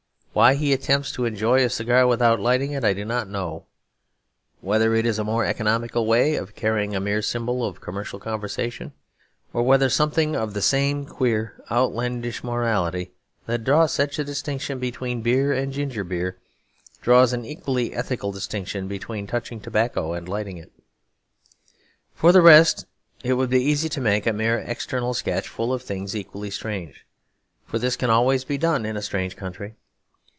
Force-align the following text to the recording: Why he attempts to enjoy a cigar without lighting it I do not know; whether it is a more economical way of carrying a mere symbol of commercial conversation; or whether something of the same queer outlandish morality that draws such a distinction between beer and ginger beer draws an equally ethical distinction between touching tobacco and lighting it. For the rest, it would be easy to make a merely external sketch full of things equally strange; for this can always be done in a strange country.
Why 0.33 0.53
he 0.53 0.71
attempts 0.71 1.11
to 1.11 1.25
enjoy 1.25 1.59
a 1.65 1.69
cigar 1.69 2.07
without 2.07 2.39
lighting 2.39 2.71
it 2.71 2.85
I 2.85 2.93
do 2.93 3.03
not 3.03 3.27
know; 3.27 3.65
whether 4.61 4.95
it 4.95 5.05
is 5.05 5.19
a 5.19 5.25
more 5.25 5.43
economical 5.43 6.05
way 6.05 6.35
of 6.35 6.55
carrying 6.55 6.95
a 6.95 7.01
mere 7.01 7.21
symbol 7.21 7.65
of 7.65 7.81
commercial 7.81 8.17
conversation; 8.17 8.93
or 9.51 9.63
whether 9.63 9.89
something 9.89 10.37
of 10.37 10.53
the 10.53 10.61
same 10.61 11.05
queer 11.05 11.61
outlandish 11.69 12.45
morality 12.45 13.11
that 13.45 13.65
draws 13.65 13.91
such 13.91 14.17
a 14.19 14.23
distinction 14.23 14.79
between 14.79 15.21
beer 15.21 15.51
and 15.51 15.73
ginger 15.73 16.05
beer 16.05 16.37
draws 17.01 17.33
an 17.33 17.43
equally 17.43 17.91
ethical 17.93 18.31
distinction 18.31 18.87
between 18.87 19.27
touching 19.27 19.59
tobacco 19.59 20.13
and 20.13 20.29
lighting 20.29 20.55
it. 20.55 20.71
For 22.15 22.31
the 22.31 22.41
rest, 22.41 22.85
it 23.21 23.33
would 23.33 23.49
be 23.49 23.61
easy 23.61 23.89
to 23.89 23.99
make 23.99 24.25
a 24.25 24.31
merely 24.31 24.65
external 24.65 25.13
sketch 25.13 25.49
full 25.49 25.73
of 25.73 25.81
things 25.83 26.15
equally 26.15 26.51
strange; 26.51 27.05
for 27.65 27.77
this 27.77 27.97
can 27.97 28.09
always 28.09 28.45
be 28.45 28.57
done 28.57 28.85
in 28.85 28.95
a 28.95 29.01
strange 29.01 29.35
country. 29.35 29.75